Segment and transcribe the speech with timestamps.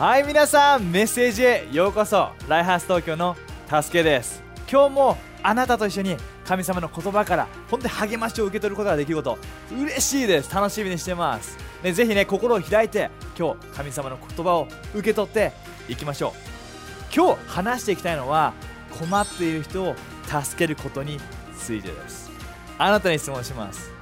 [0.00, 2.30] はい皆さんメッセージへようこそ。
[2.48, 3.36] ライハース東京の
[3.68, 4.42] たすけです。
[4.66, 6.16] 今日もあなたと一緒に
[6.46, 9.38] 神様の言葉から本当に励ましを受け取ることができること
[9.70, 10.54] 嬉しいです。
[10.54, 15.52] 楽しみにしてます、ね、ぜひね心を開いて今日神様の言葉を受け取って
[15.86, 17.14] いきましょう。
[17.14, 18.54] 今日話していきたいのは
[18.98, 19.94] 困っている人を
[20.24, 21.20] 助けることに
[21.58, 22.30] ついてです。
[22.78, 23.92] あなたに質問します。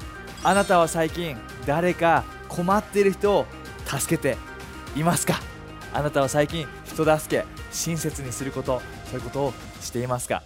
[0.45, 3.47] あなたは最近誰か困っている人を
[3.85, 4.37] 助けて
[4.95, 5.41] いますか？
[5.93, 10.43] あなたは最近人助け親切にすることそういうことをしていますか？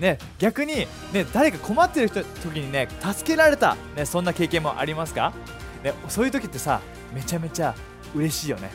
[0.00, 5.32] ね、逆に、ね、誰か困ってる人時にね助けられた、ね、そんな経験もありますか、
[5.84, 6.80] ね、そういう時ってさ
[7.14, 7.74] めちゃめちゃ
[8.14, 8.70] 嬉しいよね。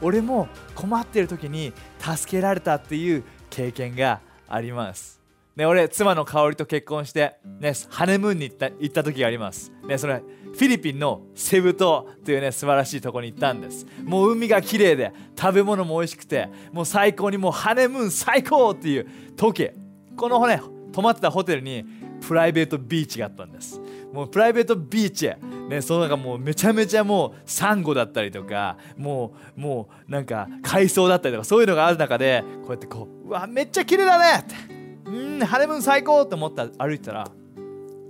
[0.00, 5.17] 俺も困ってる時に助けられたっていう経験があります。
[5.58, 13.84] ね、俺妻の香りと結婚して、ね、ハネムーンに行った行った時があります、ね、それフィリピンのセブ島というね素晴らしいとこに行ったんです。
[14.04, 19.70] もう海が綺麗で食べ物も美味しくてもう最高にもうハネムーン最高っていう時。
[20.16, 21.84] このね泊まってたホテルに
[22.20, 23.80] プライベートビーチがあったんです。
[24.12, 25.28] もうプライベートビーチ
[25.68, 34.77] ねその中もうめちゃめちゃもうサンゴだったりとかもうもうなんか海藻だったりとかそういうのがある中でこうやってこううわめっちゃ綺麗だねって
[35.08, 37.30] うんハネムーン最高と思って歩いてたら。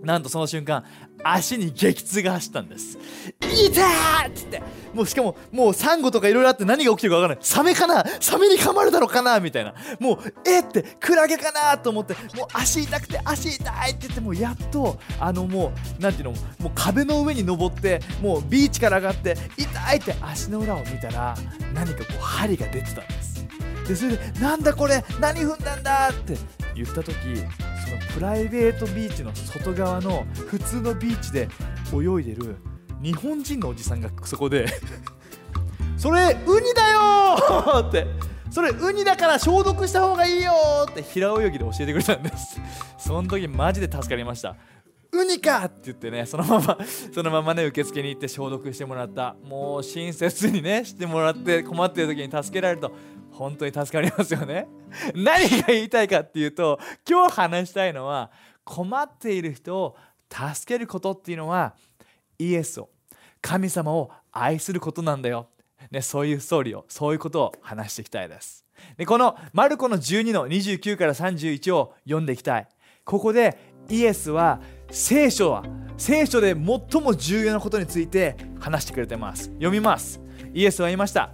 [0.03, 0.85] なんとその瞬間
[1.25, 2.99] 足に激痛が走ったんです
[3.41, 4.63] 「痛ー!」っつって。
[4.95, 7.45] もうしかももうサンゴとかいろいろあって何が起きてるか分からない。
[7.45, 8.05] サメかな？
[8.21, 9.39] サメに噛まれたのかな？
[9.39, 9.75] みたいな。
[10.01, 12.15] もうえってクラゲかなと思って。
[12.35, 16.31] もう足痛くて足痛いって言ってもうやっとあのもうなんていうの？
[16.59, 21.37] もう壁の上に登ってもうビーチから上がって痛いって足の裏を見たら
[21.75, 23.47] 何かこう針が出てたんです。
[23.87, 25.05] でそれでなんだこれ？
[25.21, 26.37] 何踏んだんだって
[26.75, 31.49] 言った時そのプライベートビーチの外側の普通のビーチビーチで
[31.93, 32.57] 泳いでる
[33.01, 34.67] 日本人のおじさんがそこで
[35.97, 38.07] それウニだよって
[38.51, 40.53] それウニだから消毒した方がいいよ
[40.91, 42.61] って平泳ぎで教えてくれたんです。
[42.99, 44.57] その時マジで助かりました。
[45.13, 46.79] ウニかって言ってねそのまま
[47.13, 49.37] そのままね受付に行って消毒してもらった。
[49.45, 52.93] もう親切にねしてもらって困ってる時に助けられると
[53.33, 54.67] 本当に助かりますよね。
[55.15, 56.79] 何が言いたいかっていうと
[57.09, 58.31] 今日話したいのは
[58.65, 59.97] 困っている人を
[60.31, 61.75] 助けることっていうのは
[62.39, 62.91] イエスを
[63.41, 65.49] 神様を愛することなんだよ、
[65.91, 68.65] ね、そういうストーリーをそういうことを話していきたいです。
[68.97, 72.69] でこのマルコの12の29から31を読んでいきたい。
[73.05, 73.59] ここで
[73.89, 75.65] イエスは聖書は
[75.97, 79.47] 聖書で最も重要なことについて話してくれてます。
[79.53, 80.21] 読みます。
[80.55, 81.33] イエスは言いました。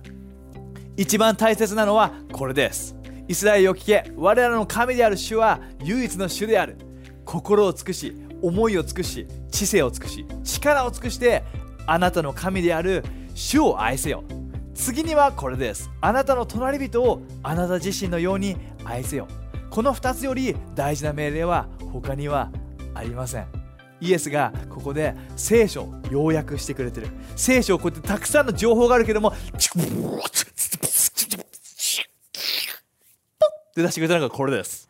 [0.97, 2.97] 一番大切なのはこれです。
[3.27, 4.13] イスラエルを聞け。
[4.17, 6.79] 我らの神である主は唯一の主である。
[7.25, 8.15] 心を尽くし
[8.47, 11.43] 思いを尽くし知性を尽くし力を尽くして
[11.87, 14.25] あなたの神である主を愛せよ。
[14.75, 15.91] 次にはこれです。
[16.01, 19.29] あなたの隣人をあなた自身のように愛せよ。
[19.71, 22.51] この2つより大事な命令は他には
[22.95, 23.47] ありません。
[24.01, 27.09] イエスがここで聖書を要約してくれてる。
[27.37, 29.33] 聖書をこうやってたくさんの情報があるけどもっ
[33.75, 34.89] て出してくれたのがこれです。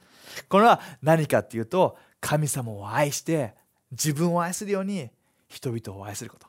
[0.48, 3.54] これは何かっていうと神様を愛して
[3.90, 5.10] 自分を愛するように
[5.46, 6.46] 人々を愛すること。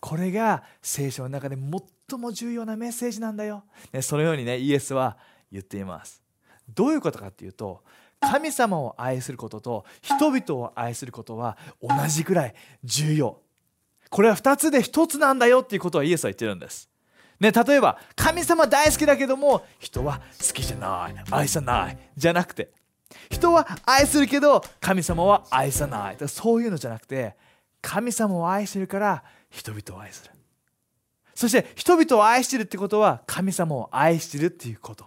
[0.00, 1.56] これが聖書の中で
[2.08, 3.62] 最も重要なメッセージなんだよ、
[3.92, 5.18] ね、そのようにねイエスは
[5.52, 6.22] 言っています。
[6.66, 7.82] どういうことかっていうと
[8.20, 13.38] 神様を愛することと人々を愛することは同じくらい重要。
[14.08, 16.88] これは2つで1つなんだよっていうことはイエスは言ってるんです。
[17.38, 22.70] ね、例えば神様大好きだけども人は好きじゃない愛さないじゃなくて
[23.30, 26.16] 人は愛するけど神様は愛さない。
[26.28, 27.36] そういうのじゃなくて
[27.80, 30.30] 神様を愛してるから人々を愛する。
[31.34, 35.04] そして人々を愛してるってことは神様を愛してるっていうこと、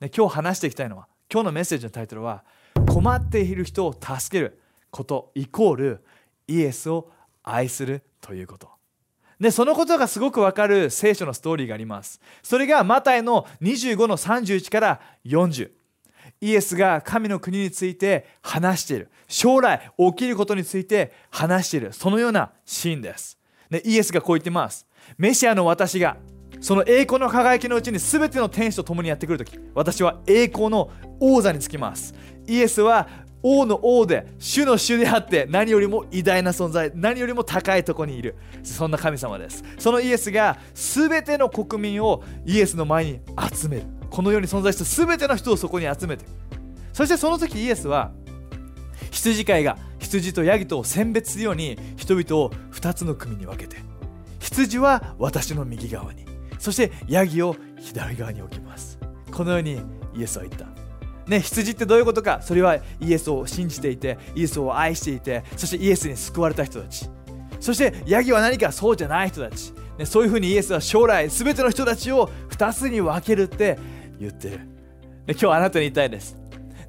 [0.00, 2.44] ね、今日話していきたいのは今日のメッセージのタイトルは
[2.86, 4.60] 困っている人を助ける
[4.90, 6.04] ことイコール
[6.46, 7.10] イエスを
[7.42, 8.70] 愛するということ。
[9.40, 12.20] でそのことがすごくわかる聖書のストーリーがあります。
[12.42, 15.70] それがマタイの25の31から40
[16.40, 19.10] イエスが神の国について話している。
[19.26, 21.92] 将来起きることについて話している。
[21.92, 23.38] そのようなシーンです。
[23.70, 24.86] でイエスがこう言ってます。
[25.16, 26.16] メシアの私が
[26.60, 30.90] その栄光の輝きのうちに全ての天使と共にやってくるとき私は栄光の
[31.20, 32.14] 王座につきます。
[32.46, 33.08] イエスは
[33.42, 38.36] 王の王で主の主であって何よりも偉大な存在何よりも高いところにいる。
[38.62, 39.62] そんな神様です。
[39.78, 43.20] そのイエスが全ての国民をイエスの前に
[43.54, 43.97] 集める。
[44.10, 46.24] この世に存在した全ての人をそこに集めて。
[46.92, 48.10] そしてその時イエスは
[49.10, 53.76] 羊飼いが羊とヤギとを選別するように人々を2つの組に分けて
[54.40, 56.26] 羊は私の右側に
[56.58, 58.98] そしてヤギを左側に置きます。
[59.32, 59.80] このように
[60.16, 60.66] イエスは言った。
[61.30, 62.40] ね、羊ってどういうことか？
[62.42, 67.08] それはイエスを信じていてイエスを愛していてそしてイエスに救われた人たち。
[67.60, 73.78] そしてヤギは何かそうじゃない人たち、ね、そういうふうにイエスは将来全ての人たちを2つに分けるって
[74.20, 74.58] 言ってる、
[75.26, 76.36] で今日あなたに言いたいです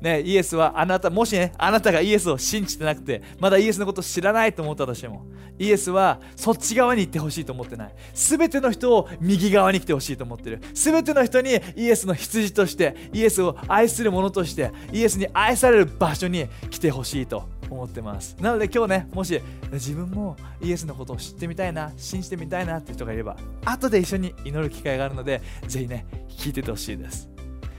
[0.01, 5.25] ね、イエスはあなた、もしね、あなたがイエスを信じてなくて、まだイエスのことを知らないと思ったとしても、
[5.57, 7.93] イエスはそっち側に行ってほしいと思ってない。
[8.13, 10.61] すべての人を右側に来てほしいと思ってる。
[10.73, 17.43] すべての人にイエスの羊として、イエスを愛する者として、イエスに愛される場所に来てほしいと
[17.75, 18.35] 思ってます。
[18.39, 27.29] なので今日ねもし自分もイエスのことを知ってみたいな信じてみたいなって人がいれば後で一緒に祈る機会があるのでぜひね聞いててほしいです。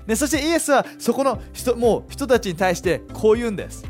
[0.07, 3.85] でそしてイエスはそこの人もう人たちに対してこう言うんです。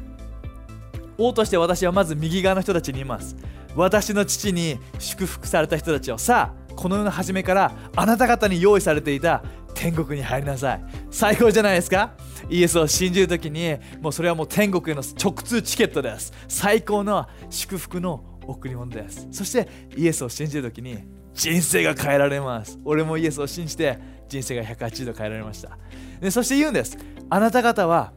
[1.19, 3.37] 王として私はまず右側の人たちにいます。
[3.76, 6.19] 私の父に祝福された人たちを。
[6.19, 9.43] さあこの世の初めからあなた方に用意されていた
[9.81, 10.85] 天国に入りなさい。
[11.11, 12.12] 最高じゃないですか？
[12.50, 16.35] イエスを信じる時にもうそれはもう天国への直通チケットです。
[16.49, 19.27] 最高の祝福の贈り物です。
[19.31, 19.67] そして
[19.97, 20.99] イエスを信じる時に
[21.32, 22.79] 人生が変えられます。
[22.85, 23.97] 俺もイエスを信じて
[24.29, 25.79] 人生が180度変えられました。
[26.21, 26.99] でそして言うんです。
[27.31, 28.12] あなた方は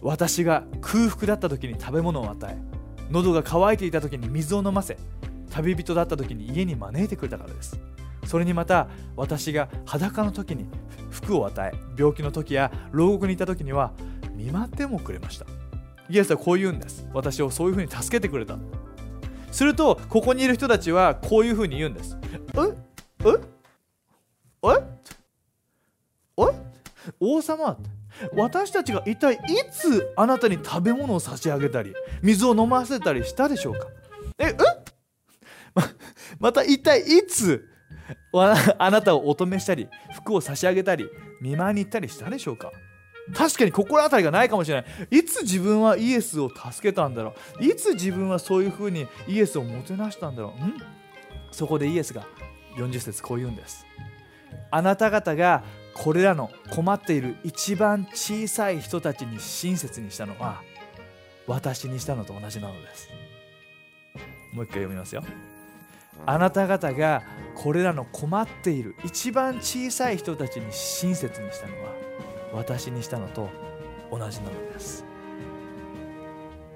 [0.00, 2.56] 私が空腹だった時に食べ物を与え
[3.10, 4.96] 喉が渇いていた時に水を飲ませ
[5.50, 7.78] 旅人だった時に家に招いてくれたからです。
[8.26, 10.66] それにまた私が裸の時に
[11.10, 13.92] 服を与え病気の時や牢獄にいた時には
[14.34, 15.46] 見舞ってもくれました。
[16.08, 17.06] イエスはこう言うんです。
[17.12, 18.56] 私をそういうふうに助けてくれた。
[19.50, 22.16] するとここにいる人たちはこういうふうに言うんです。
[22.54, 23.28] え？
[23.28, 23.30] え？
[24.62, 24.70] え？
[26.38, 26.44] え？
[27.20, 27.76] 王様
[28.34, 29.38] 私たちが一体い
[29.72, 33.86] つあなたに食べ物を差し上げたり水を飲ませたりしたでしょうか？
[34.38, 34.48] え？
[34.48, 34.54] え？
[35.74, 35.82] ま
[36.38, 37.68] また一体いつ
[38.32, 41.08] あなたをお止めしたり服を差し上げたり
[41.40, 42.72] 見舞いに行ったりしたでしょうか？
[43.34, 45.18] 確かに心当たりがないかもしれない。
[45.18, 47.64] いつ自分はイエスを助けたんだろう？
[47.64, 50.64] いつ自分はそういうふうにイエスをもてなしたんだろう？
[50.64, 50.74] ん？
[51.52, 52.26] そこでイエスが
[52.76, 53.86] 40節こう言うんです。
[54.70, 55.62] あなた方が
[55.94, 60.62] これらの困っている一番小さい人たちに親切にしたのは
[61.46, 63.08] 私にしたのと同じなのです。
[64.52, 65.22] もう一回読みますよ。
[66.26, 67.22] あなた方が
[67.54, 71.92] これらの困っている一番小さい人たちに親切にしたのは
[72.52, 73.48] 私にしたのと
[74.10, 75.04] 同じなのです。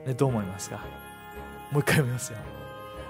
[0.06, 0.80] ね、どう思いますか？
[1.70, 2.38] もう一回読みますよ。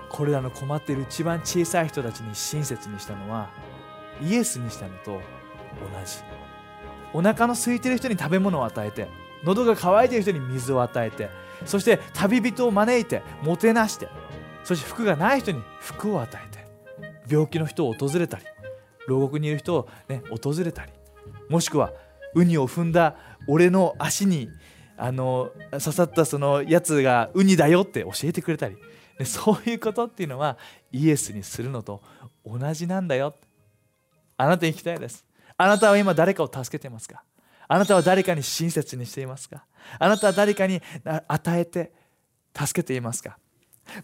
[0.08, 3.50] これらの困っている一番小さい人たちに親切にしたのは
[4.22, 5.20] イエスにしたのと同
[6.04, 6.18] じ。
[7.12, 9.08] お腹の空いてる人に食べ物を与えて
[9.44, 11.28] 喉が渇いている人に水を与えて
[11.64, 14.08] そして旅人を招いてもてなして
[14.66, 16.66] そして服がない人に服を与えて
[17.28, 18.44] 病気の人を訪れたり
[19.06, 20.92] 牢獄にいる人を、ね、訪れたり
[21.48, 21.92] もしくは
[22.34, 23.14] ウニを踏んだ
[23.46, 24.48] 俺の足に
[24.98, 28.76] あの刺さったそのやつがウニだよって教えてくれたり、
[29.18, 30.58] ね、そういうことっていうのは
[30.90, 32.02] イエスにするのと
[32.44, 33.36] 同じなんだよ。
[34.36, 35.24] あなたに聞きたいです。
[35.56, 37.22] あなたは今誰かを助けてますか？
[37.68, 39.64] あなたは誰かに親切にしていますか？
[39.98, 40.82] あなたは誰かに
[41.28, 41.92] 与えて
[42.54, 43.38] 助けていますか？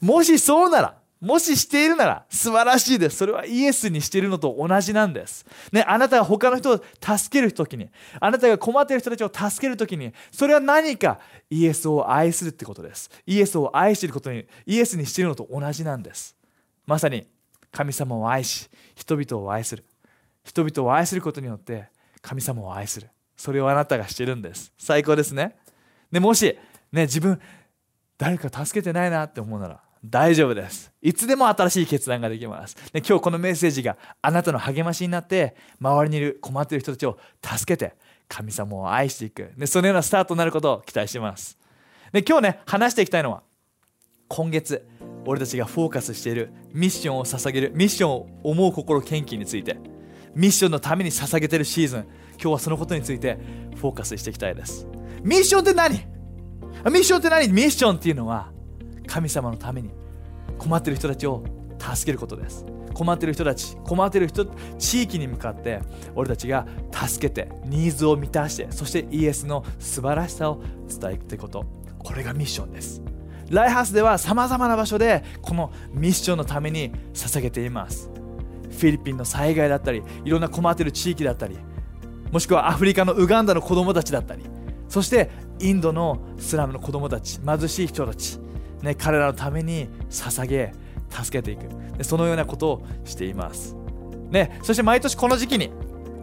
[0.00, 3.18] もしそうなら、もししているなら素晴らしいです。
[3.18, 5.46] それはイエスにしているのと同じなんです。
[5.70, 13.08] ね、あなたが他の人を助ける時に、あなたが困っている人たちを助ける時に、それは何かイエスを愛するってことです。
[13.24, 16.34] イエスを愛していることに、イエスにしているのと同じなんです。
[16.86, 17.28] まさに
[17.70, 19.84] 神様を愛し、人々を愛する。
[20.42, 21.88] 人々を愛することによって
[22.20, 23.08] 神様を愛する。
[23.36, 24.72] それをあなたがしているんです。
[24.76, 25.56] 最高ですね。
[26.10, 26.58] でもし、
[26.90, 27.40] ね、自分、
[28.23, 30.93] 誰か助けてないなって思うなら大丈夫です。
[31.02, 32.76] いつでも新しい決断ができます。
[32.93, 37.97] で今日このメッセージがあなたの励ましになって周りにいる困っている人たちを助けて
[38.29, 41.59] 神様を愛していくでそのようなスタートになることを期待してます
[42.12, 43.43] で今日ね話していきたいのは
[44.29, 44.87] 今月
[45.26, 49.76] 俺たちがフォーカスしているミッションを捧げるミッションを思う心献金について
[50.35, 52.00] ミッションのために捧げているシーズン
[52.41, 53.38] 今日はそのことについて
[53.76, 54.87] フォーカスしていきたいです
[55.23, 56.22] ミッションって何？
[56.90, 57.48] ミッションって何？
[57.52, 58.50] ミッションっていうのは
[59.06, 59.90] 神様のために
[60.58, 61.44] 困ってる人たちを
[61.78, 62.66] 助けることです。
[62.94, 64.44] 困ってる人たち困ってる人
[64.78, 65.80] 地域に向かって
[66.14, 71.64] 俺たちが助けてニーズを満たしてそしてイエスの素晴らしさを伝えていくこと。
[71.98, 73.02] これがミッションです。
[73.50, 78.10] ライハウスではさまざまな場所でこのミッションのために捧げています。
[78.70, 81.58] フィリピンの災害だったりいろんな困ってる地域だったり
[82.32, 84.42] もしくはアフリカのウガンダの子供たちだったり
[84.88, 85.30] そして
[85.61, 88.38] インドのスラムの子供たち貧しい人たち、
[88.82, 90.73] ね、彼らのために捧げ
[91.11, 91.68] 助けていく。
[91.97, 93.76] でそのようなことをしています、
[94.30, 95.71] ね、そして毎年この時期に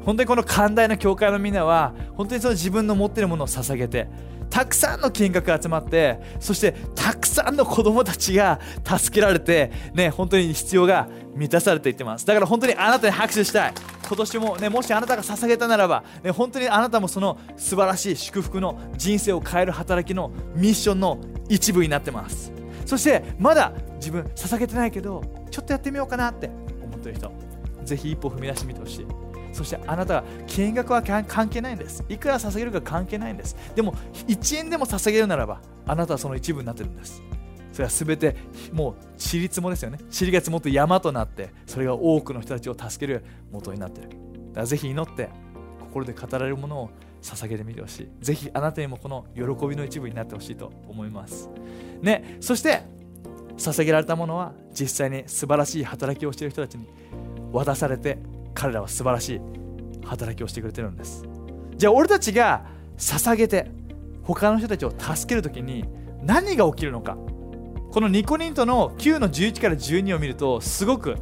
[0.03, 4.07] 本当にこの寛大な教会のみんなは本当にその自分の持っているものを捧げて
[4.49, 12.25] たくさんの金額が集まってそしてたくさんの子供たちが 助けられてね本当に必要が満たされていってます。
[12.25, 13.73] だから本当にあなたに拍手したい。
[14.09, 22.51] 今年もねもしあなたが捧げたならば、ね、本当にあなたもその素晴らしい祝福の人生を変える働きのミッションの一部になってます。
[22.87, 26.47] そしてまだ自分捧げてないけどちょっとやってみようかなって
[26.83, 27.31] 思ってる人
[27.83, 29.05] ぜひ一歩踏み出してみてほしい。
[29.51, 32.03] そしてあなたは金額は関係ないんです。
[32.09, 33.55] いくら捧げるか関係ないんです。
[33.75, 33.93] でも
[34.27, 37.21] 1円でも捧げるならばあなたはその一部になってるんです。
[37.79, 38.35] それは全て
[38.73, 39.99] もう塵積もですよね。
[40.19, 44.09] 塵が積もって山となってそれが多くの人たちを助ける元になっている。
[44.09, 44.19] だか
[44.61, 45.29] らぜひ祈って
[45.79, 46.89] 心で語られるものを
[47.21, 48.09] 捧げてみてほしい。
[48.19, 51.49] ぜひあなたにもこの喜びの一部になってほしいと思います。
[52.01, 52.81] ねそして
[53.57, 56.85] 捧げられたものは実際に素晴らしい働きをしている人たちに
[57.53, 58.17] 渡されて
[58.53, 59.41] 彼らは素晴らしい
[60.05, 61.23] 働きをしてくれてるんです。
[61.77, 62.65] じゃあ俺たちが
[62.97, 63.71] 捧げて
[64.23, 65.85] 他の人たちを助ける時に
[66.21, 67.17] 何が起きるのか。
[67.91, 71.15] このニコニントの9の11から12を見るとすごく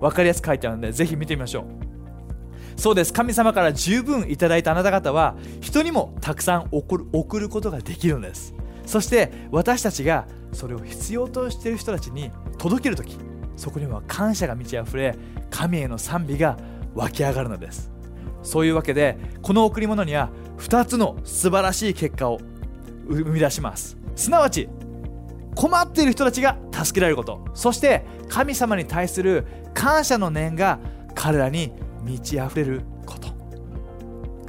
[0.00, 2.80] 分かりやすく書いてあるのでぜひ見てみましょう。
[2.80, 3.12] そうです。
[3.12, 8.54] 神様から十分いただいたあなた方は人にもたくさん送る送ることができるんです。
[8.86, 13.16] そして私たちがそれを必要としている人たちに届ける時
[13.56, 15.16] そこには感謝が満ち溢れ
[15.50, 16.58] 神への賛美が
[16.94, 17.90] 湧き上がるのです。
[18.42, 22.38] そういうわけでこの贈り物には2つの素晴らしい結果を
[23.08, 23.96] 生み出します。
[24.16, 24.68] すなわち
[25.54, 27.44] 困っている人たちが助けられること。
[27.54, 30.78] そして神様に対する感謝の念が
[31.14, 33.28] 彼らに満ち溢れること。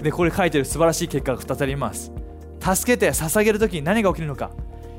[0.01, 2.11] でこれ書いてる素晴らしい結果が2つあります。
[2.59, 4.51] 助けて捧げる時に何が起きるのか。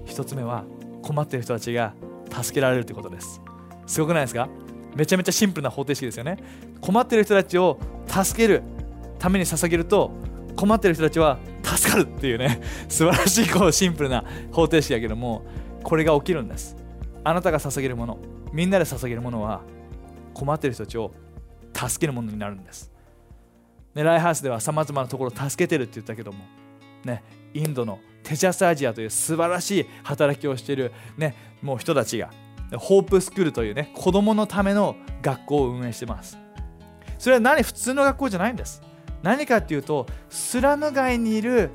[0.07, 0.65] 1つ目は
[1.03, 1.95] 困っている人たちが
[2.31, 3.41] 助けられるということです。
[3.87, 4.49] すごくないですか？
[4.95, 6.39] めちゃめちゃシンプルな方程式ですよね。
[6.81, 8.63] 困っている人たちを助ける
[9.19, 10.13] ために捧げると
[10.57, 12.61] 困っている人たちは助かるっていうね。
[12.89, 15.43] 素晴らしいこうシンプルな方程式だけども
[15.87, 16.75] これが起きるんです。
[17.23, 18.19] あなたが捧げるもの
[18.53, 19.61] みんなで捧げるものは
[20.35, 21.13] 困っている人たちを
[21.73, 22.91] 助けるものになるんです、
[23.95, 26.45] ね、ライハウスではさまざまなところを助けてるって言ったけども、
[27.05, 27.23] ね、
[27.55, 32.31] インドのテチャスアジアという素晴らしい働きをしている、ね、もう人たちが
[32.77, 36.37] ホープスクールというね子供のための学校を運営してます。
[37.17, 37.63] それは何？
[37.63, 38.83] 普通の学校じゃないんです。
[39.23, 41.71] 何かっていうとスラム街にいる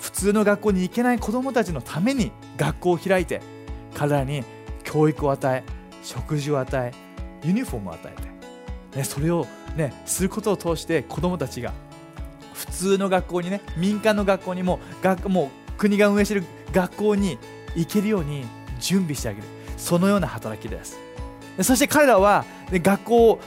[0.00, 3.40] 普通の学校に行けない子どもたちのために学校を開いて
[3.94, 4.44] 彼らに
[4.84, 5.64] 教育を与え
[6.02, 9.46] 食事を与えユニフォームを与えて、ね、それを、
[9.76, 11.72] ね、することを通して子どもたちが
[12.54, 17.38] 普通の学校にね民間の学校にも学もう国が運営している学校に
[17.74, 18.46] 行けるように
[18.80, 19.46] 準備してあげる。
[19.76, 20.98] そのような働きです。
[21.62, 23.40] そして彼らは学校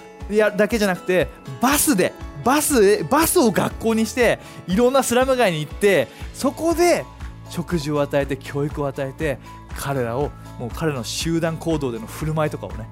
[0.55, 1.27] だけじゃなくて
[1.61, 2.13] バスで
[2.43, 7.05] バスバスを学校にしていろんなスラム街に行ってそこで
[7.49, 9.39] 食事を与えて教育を与えて
[9.77, 12.87] 彼らをもう彼らの集団行動での振る舞いとかをね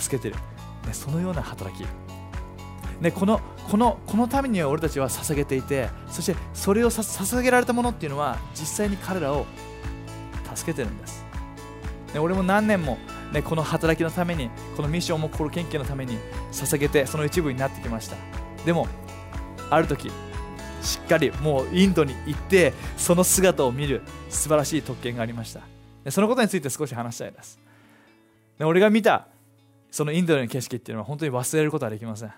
[0.00, 0.36] 助けてる、
[0.86, 1.86] ね、そのような働き、
[3.00, 3.40] ね、この
[3.70, 9.46] このこのためには俺たちは捧げていてそしてそれを捧げられたものっていうのは実際に彼らを
[10.54, 11.24] 助けてるんです、
[12.14, 12.98] ね、俺も何年も
[13.32, 16.18] ね、この働きのためにこのミッションも心研究のために
[16.52, 18.16] 捧げてその一部になってきました。
[18.66, 18.86] でも
[19.70, 20.12] ある時
[20.82, 25.62] しっかりもうインドに行ってその姿を見る素晴らしい特権がありました。
[26.10, 27.60] そのことについて少し話したいです。
[28.58, 29.28] で俺が見た
[29.90, 32.28] そのインドの景色っていうのは本当に忘れることはできません。
[32.28, 32.32] っ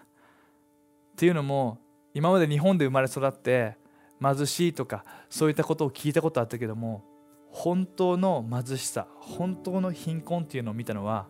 [1.16, 1.78] ていうのも
[2.12, 3.76] 今まで日本で生まれ育って
[4.20, 7.04] 貧しいとかそういったことを聞いたことあったけども
[7.50, 11.26] 本当の貧しさ本当の貧困っていうのを見たのは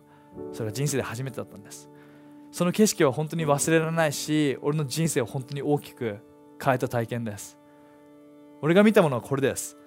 [0.53, 1.89] それは人生で初めてだったんです。
[2.51, 6.19] その景色は本当に忘れられないし俺の人生を本当に大きく
[6.65, 7.57] 変えた体験です。
[8.61, 9.77] 俺が見たものはこれです。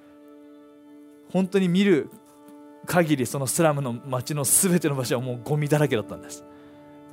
[1.32, 2.08] 本当に見る
[2.86, 6.44] 限りそのスラムの街の全ての場所はもうゴミだらけだったんです。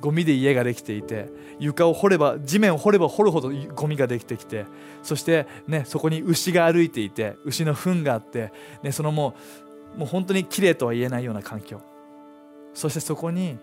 [0.00, 4.66] ゴミで家ができていて床を掘れば地面を掘れば掘るほどゴミができてきて
[5.02, 9.34] そして、ね、そこに牛が歩いていて牛の糞があって、ね、そのも
[9.96, 11.80] うもう本当に綺麗とは言えないような環境。
[12.74, 13.58] そしてそこに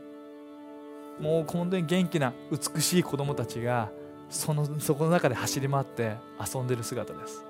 [1.19, 3.91] もう本当に元気な美しい子供たちが
[4.33, 7.45] そのそこの中で走り回って遊んでる姿です、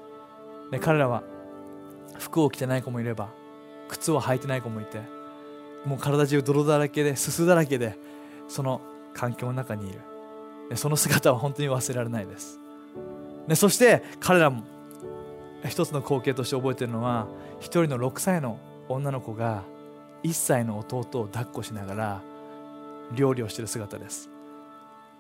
[0.70, 1.24] で彼らは
[2.20, 3.30] 服を着てない子もいれば
[3.88, 5.02] 靴を履いてない子もいて
[5.86, 7.98] もう体中泥だらけですすだらけで
[8.50, 8.82] その
[9.14, 10.00] 環境の中にいる。
[10.70, 12.60] でその姿は本当に忘れられないです。
[13.48, 14.64] でそして彼らも
[15.68, 17.28] 一つの光景として覚えているのは
[17.60, 18.60] 一人の6歳の
[18.90, 19.64] 女の子が
[20.24, 22.22] 1歳の弟を抱っこしながら
[23.16, 24.30] 料理をしている姿です。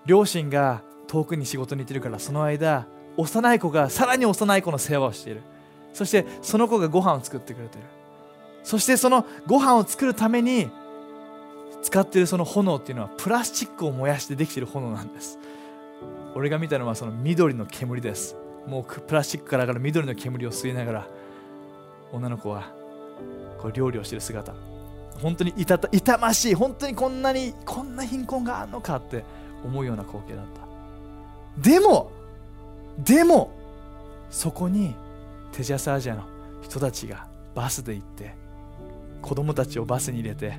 [0.05, 5.41] 両親が遠くに仕事に行ってるからその間幼い子がさらに幼い子の世話をしている。
[5.93, 7.83] そしてその子がご飯を作ってくれてる。
[8.63, 10.69] そしてそのご飯を作るために
[11.83, 15.37] 使ってるその炎っていうのはプラスチックを燃やしてできてる炎なんです。
[16.35, 18.35] 俺が見たのはその緑の煙です。
[18.65, 21.07] もうプラスチックから上がる緑の煙を吸いながら
[22.11, 22.71] 女の子は
[23.59, 24.53] こう料理をしている姿。
[25.21, 26.55] 本当に痛痛ましい。
[26.55, 29.23] 本当にこんなにこんな貧困があるのかって
[29.63, 30.62] 思うような光景だった。
[31.57, 32.11] でも
[32.97, 33.51] でも
[34.29, 34.95] そこに
[35.51, 36.23] テジャスアジアの
[36.61, 38.35] 人たちがバスで行って
[39.21, 40.57] 子供たちをバスに入れて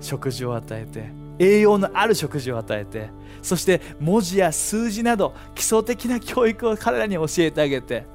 [0.00, 3.10] 食事を与えて栄養のある食事を与えて
[3.42, 8.06] そして文字や数字など基礎的な教育を彼らに教えてあげて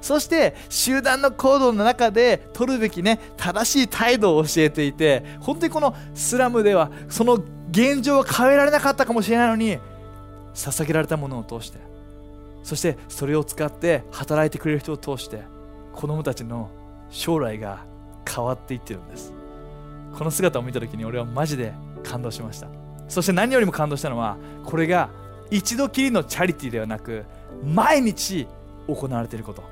[0.00, 9.78] そして集団の行動の中で取るべきね正しい態度を教えていて本当にこのスラムではその現状は変えられなかったかもしれないのに
[10.54, 11.78] 捧げられたものを通して
[12.62, 15.42] そしてそれを使って働いてくれる人を通して
[15.94, 16.70] 子供たちの
[17.10, 17.84] 将来が
[18.28, 19.32] 変わっていってるんです。
[20.16, 22.68] この姿を見た時に俺はマジで感動しました。
[23.08, 25.08] そして何よりも感動したのはこれが
[25.50, 27.24] 一度きりのチャリティーではなく
[27.64, 28.46] 毎日
[28.86, 29.62] 行われていること。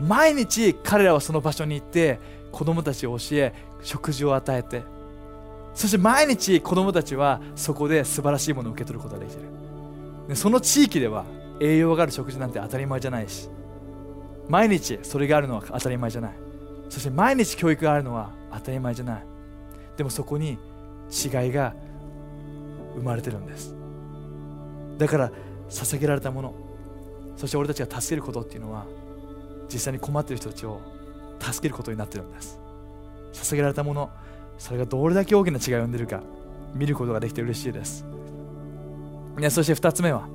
[0.00, 2.20] 毎日彼らはその場所に行って
[2.52, 4.82] 子供たちを教え食事を与えて
[5.74, 9.67] そして毎日子供たちはそこで素晴らしいものを受け取ることができている。
[10.34, 11.24] その地域では
[11.60, 13.48] 栄養がある食事なんて当たり前じゃないし
[14.48, 16.32] 毎日それがあるのは当たり前じゃない。
[16.88, 19.26] そして毎日教育があるのは当たり前じゃない。
[19.96, 20.58] でもそこに
[21.10, 21.74] 違いが
[22.94, 23.74] 生まれてるんです。
[24.96, 25.30] だから
[25.68, 26.54] 捧げられたもの
[27.36, 28.86] そして俺たちが助けることっていうのは
[29.72, 30.80] 実際に困ってる人たちを
[31.38, 32.58] 助けることになってるんです。
[33.34, 34.10] 捧げられたもの
[34.56, 36.22] それがどれだけ大きな違いを生んでるか
[36.74, 38.04] 見ることができて嬉しいです。
[39.38, 40.28] ね、そして2つ目は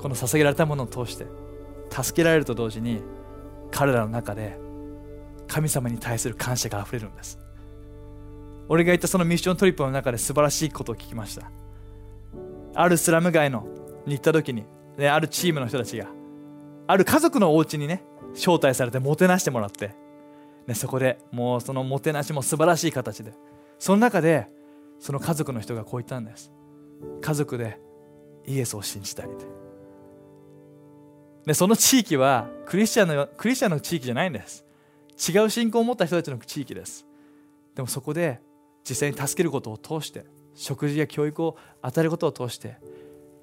[0.00, 1.26] この捧げられたものを通して
[1.90, 3.02] 助けられると同時に
[3.70, 4.58] 彼らの中で
[5.46, 7.38] 神様に対する感謝があふれるんです。
[8.68, 11.50] 俺が言ったそのミッショントリップの中で素晴らしいことを聞きました。
[12.74, 13.66] あるスラム街の
[14.06, 14.64] に行った時に、
[14.96, 16.06] ね、あるチームの人たちが
[16.86, 18.02] ある家族のお家にね
[18.34, 19.94] 招待されてもてなしてもらって、
[20.66, 23.32] ね、そこでもうそのもてなしも素晴らしい形で
[23.78, 24.48] その中で
[24.98, 26.50] その家族の人がこう言ったんです。
[27.20, 27.78] 家族で
[28.46, 29.28] イエスを信じたい
[31.46, 34.64] でその地域はクリスチャンのクリスチャンの地域じゃないんです。
[35.28, 37.04] 違う信仰を持った人たちの地域です。
[37.74, 38.40] でもそこで
[38.88, 40.24] 実際に助けることを通して
[40.54, 42.76] 食事や教育を与えることを通して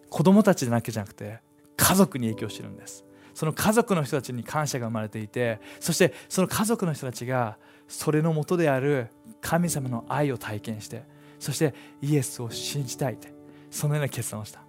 [0.09, 1.39] 子供たちだけじゃなくて
[1.75, 3.05] 家族に影響してるんです。
[3.33, 7.57] その家族の人たちに感謝が生まれていてそしてその家族の人たちが
[7.87, 9.07] それのもとである
[9.39, 11.03] 神様の愛を体験して
[11.39, 13.33] そしてイエスを信じたいって
[13.71, 14.68] そのような決断をした。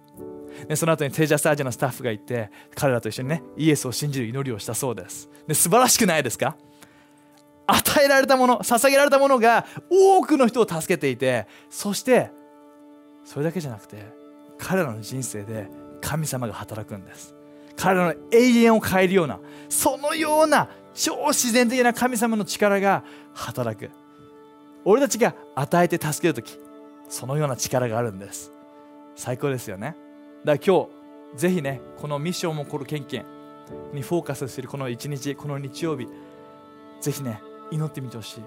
[0.67, 5.29] でその後にテージャスアジアのスタッフが行って彼らと一緒にねイエスを信じる祈りをしたそうです。
[5.47, 6.55] で素晴らしくないですか？
[7.67, 12.31] 与えられたもの捧げられたものが多くの人を助けていてそして
[13.23, 14.05] それだけじゃなくて
[14.57, 15.69] 彼らの人生で
[16.01, 17.33] 神様が働くんです。
[17.77, 23.89] 彼らの永遠を変えるようなそのような超自然的な神様の力が働く。
[24.83, 26.59] 俺たちが与えて助ける時
[27.07, 28.51] そのような力があるんです。
[29.15, 29.95] 最高ですよね。
[30.43, 30.87] だから今
[31.35, 33.23] 日ぜひねこのミッションもこの献金
[33.93, 36.07] にフォーカスするこの一日この日曜日
[36.99, 38.43] ぜひね祈ってみてほしい。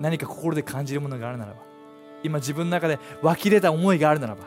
[0.00, 1.60] 何か心で感じるものがあるならば
[2.22, 4.42] 今自分の中で湧き出た思いがあるならば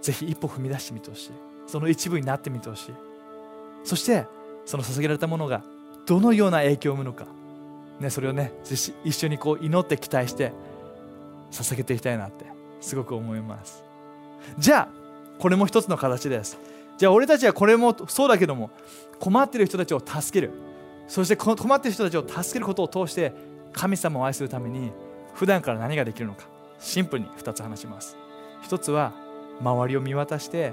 [0.00, 1.30] ぜひ一歩踏み出してみてほしい。
[1.66, 2.94] その一部になってみてほしい。
[3.84, 4.26] そして
[4.64, 5.62] その捧げられたものが
[6.06, 7.26] どのような影響を生むのか、
[8.00, 10.52] ね、それをねぜひ一緒にこう祈って期待して
[11.50, 12.46] 捧げていきたいなって
[12.80, 13.84] すごく思います。
[14.58, 14.97] じゃあ
[15.38, 16.58] これも一つの形です。
[16.96, 18.70] じゃあ俺たちはこれもそうだけども
[19.20, 20.52] 困ってる人たちを助ける。
[21.06, 23.32] そしてこの困ってる人たちを助けることを通して
[23.72, 24.92] 神様を愛するために
[25.34, 26.46] 普段から何ができるのか
[26.78, 28.16] シンプルに2つ話します。
[28.62, 29.12] 一つは
[29.60, 30.72] 周りを見渡して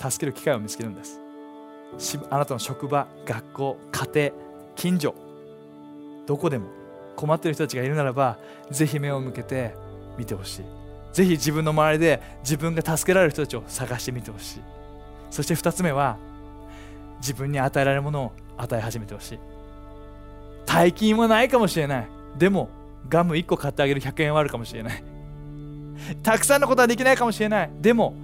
[0.00, 1.20] 助ける機会を見つけるんです。
[2.30, 4.30] あなたの職場学校家庭
[4.76, 5.14] 近所
[6.26, 6.68] どこでも
[7.16, 8.38] 困ってる人たちがいるならば
[8.70, 9.74] ぜひ目を向けて
[10.16, 10.77] 見てほしい。
[11.18, 14.60] ぜひ自分の周りで自分が助けられる人たちを探してみてほしい。
[15.32, 16.16] そして2つ目は
[17.20, 19.38] 自分に与えられるものを与え始めてほしい。
[20.64, 22.08] 大金もないかもしれない。
[22.38, 22.68] でも
[23.08, 25.02] ガム1個買ってあげる100円はあるかもしれない。
[26.22, 27.70] たくさんのことはできないかもしれない。
[27.80, 28.14] でも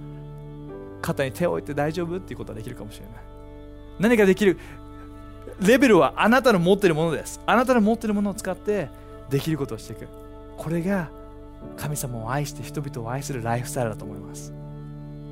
[1.01, 3.15] 肩に手を置いて大丈夫っていうことはできるかもしれない。
[3.99, 4.57] 何かできる
[5.59, 7.41] レベルはあなたの持っているものです。
[7.45, 8.87] あなたの持っているものを使って
[9.29, 10.07] できることをしていく。
[10.55, 11.09] これが
[11.77, 14.53] 神様を愛して人々を愛するライフスタイルだと思います。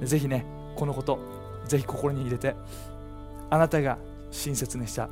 [0.01, 1.19] ぜひねこのこと
[1.65, 2.55] ぜひ心に入れて
[3.49, 3.97] あなたが
[4.31, 5.09] 親切にした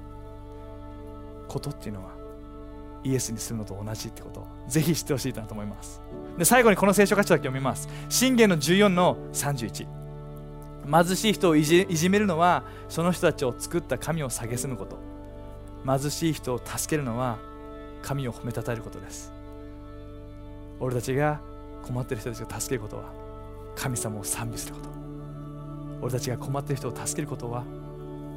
[1.47, 2.11] ことっていうのは
[3.03, 6.01] イエスにするのと同じってことをぜひ知ってほしいなと思います。
[6.37, 7.87] で最後にこの聖書箇所だけ読みます。
[8.09, 9.87] 信玄の14の31
[10.91, 14.97] 貧しい人をいじいじめるのはその人たちを作った神を蔑むこと。
[15.85, 17.39] 貧しい人を助けるのは
[18.03, 19.33] 神を褒めたたえることです。
[20.81, 21.39] 俺たちが
[21.83, 23.03] 困ってる人たちを助けることは
[23.75, 24.89] 神様を賛美すること。
[26.01, 27.63] 俺たちが困っている人を助けることは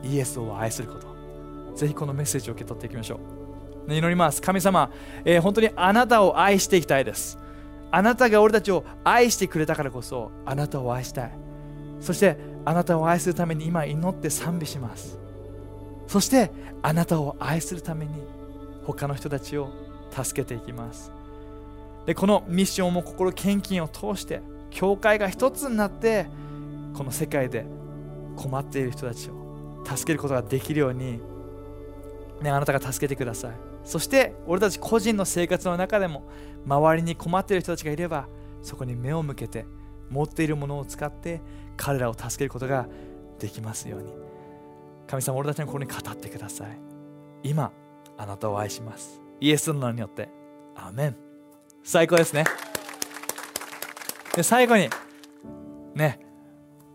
[0.03, 1.75] イエスを愛すること。
[1.75, 3.19] ぜひこのメッセージを受け取っていきましょ
[3.87, 3.89] う。
[3.89, 4.41] ね祈ります。
[4.41, 4.91] 神様、
[5.25, 7.39] えー、本当にあなたを愛していきたいです。
[7.91, 11.33] あなたが俺たちを愛してくれたからこそあなたを愛したい。
[12.01, 15.19] そしてあなたを愛するために今祈って賛美します。
[16.07, 16.51] そして
[16.83, 18.13] あなたを愛するために
[18.85, 19.71] 他の人たちを
[20.11, 21.11] 助けていきます。
[22.07, 26.27] でこのミッションも心献金を通して教会が一つになって
[26.95, 27.64] この世界で
[28.37, 31.21] 困っている人たちを助けることができるように、
[32.43, 33.53] ね、あなたが助けてください。
[33.85, 36.27] そして俺たち個人の生活の中でも
[36.67, 38.29] 周りに困っている人たちがいれば
[38.62, 39.67] そこに目を向けて
[40.09, 41.43] 持っているものを使って
[41.77, 42.88] 彼らを助けることが
[43.38, 44.12] できますように。
[45.07, 46.79] 神様俺たちの心に語ってください。
[47.43, 47.73] 今
[48.17, 49.21] あなたを愛します。
[49.40, 50.29] イエスの名によって
[50.75, 51.24] アメン。
[51.85, 52.44] 最高ですね。
[54.35, 54.88] で最後に
[55.94, 56.18] ね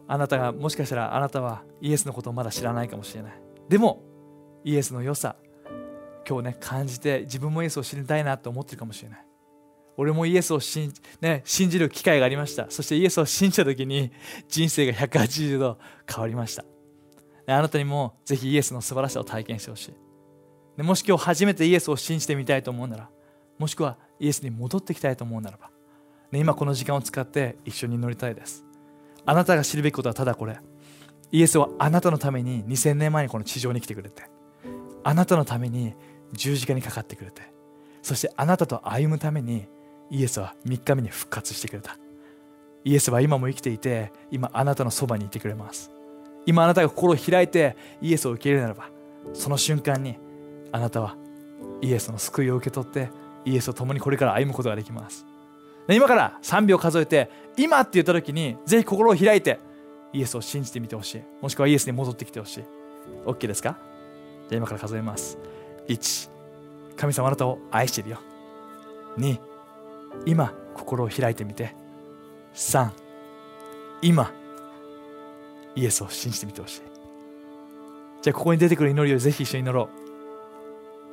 [0.08, 3.34] あなたがもしかしたらあなたはイエスのことをまだ知らないかもしれない。
[3.69, 4.02] でも
[4.65, 5.36] イエスの良さ
[6.28, 9.25] 今日ね感じて自分もイエスを知りたいなと思ってるかもしれない。
[9.95, 12.67] 俺もイエスを信,、ね、信じる機会がありました。
[12.69, 14.12] そしてイエスを信じた時に
[14.47, 16.65] 人生が180度変わりました。
[17.45, 19.93] あなたにもぜひイエスの素晴らしさを体験してほしい。
[20.78, 23.10] でもし今日初めてイエスを信じてみたいと思うなら
[23.60, 25.69] もしくはイエスに戻ってきたいと思うならば、
[26.32, 28.65] ね、今この時間を使って一緒に乗りたいです。
[29.25, 30.60] あなたが知るべきことはただこれ。
[31.32, 34.23] イエスはあなたのために2000年前にこの地上に来てくれて
[35.03, 35.93] あなたのために
[36.34, 37.43] 十字架にかかってくれて
[38.01, 39.67] そしてあなたと歩むために
[40.10, 41.97] イエスは3日目に復活してくれた。
[42.86, 45.91] イエスは今も生きていて今あなたのそばにいてくれます。
[46.45, 48.89] 今あなたが心を開いてイエスを受け入れるならば
[49.34, 50.17] その瞬間に
[50.71, 51.15] あなたは
[51.82, 53.10] イエスの救いを受け取って
[53.45, 55.25] イエスと共にこれから歩むことができます。
[55.89, 59.60] 今から3秒数えて今って言った時にぜひ心を開いて
[60.13, 61.23] イエスを信じてみてほしい。
[61.41, 62.63] もしくはイエスに戻ってきてほしい。
[63.25, 63.78] OK ですか？
[64.49, 65.38] じゃあ今から数えます。
[65.88, 66.30] 1
[66.95, 68.19] 神様あなたを愛してるよ。
[69.17, 69.39] 2
[70.25, 71.75] 今心を開いてみて。
[72.54, 72.89] 3
[74.02, 74.32] 今
[75.75, 76.82] イエスを信じてみてほしい。
[78.21, 79.89] じゃあここに出てくる祈りをぜひ一緒に祈ろ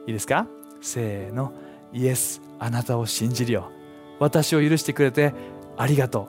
[0.06, 0.08] う。
[0.08, 0.46] いいですか？
[0.80, 1.52] せーの。
[1.96, 3.70] イエスあなたを信じるよ。
[4.18, 5.32] 私を許してくれて
[5.78, 6.28] ありがと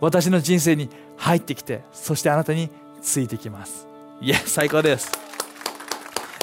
[0.00, 0.04] う。
[0.04, 2.68] 私の人生に入ってきてそしてあなたに
[3.00, 3.86] ついてきます。
[4.20, 5.12] いや最高です。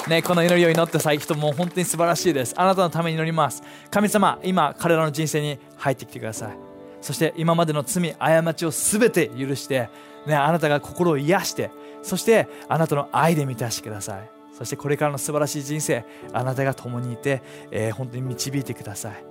[0.08, 2.54] ね、この祈りを祈って最人もう本当に素晴らしいです。
[2.56, 3.62] あなたのために祈ります。
[3.90, 6.56] 神様今彼らの人生に入ってきてください。
[7.02, 9.90] そして今までの罪過ちを全て許して、
[10.26, 11.70] ね、あなたが心を癒して
[12.02, 14.30] そしてあなたの愛で満たしてください。
[14.52, 19.24] そしてこれからの素晴らしい人生あなたが共にいて、えー、本当に導いてください。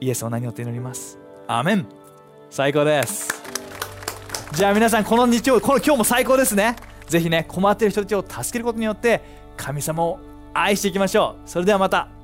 [0.00, 1.18] イエスを何をって祈ります？
[1.46, 1.86] アメン。
[2.50, 3.42] 最高です。
[4.52, 6.76] じゃあ皆さんこの日曜この今日も最高ですね。
[7.06, 9.22] ぜひね困っている人たちを助けることによって
[9.56, 10.18] 神様を
[10.52, 11.48] 愛していきましょう。
[11.48, 12.17] それではまた。